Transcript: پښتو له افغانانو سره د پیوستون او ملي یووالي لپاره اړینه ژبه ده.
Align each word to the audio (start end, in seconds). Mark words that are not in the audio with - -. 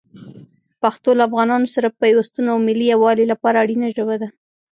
پښتو 0.81 1.09
له 1.17 1.23
افغانانو 1.29 1.67
سره 1.75 1.87
د 1.89 1.95
پیوستون 2.01 2.45
او 2.53 2.57
ملي 2.67 2.85
یووالي 2.93 3.25
لپاره 3.31 3.61
اړینه 3.63 3.87
ژبه 3.97 4.15
ده. 4.21 4.27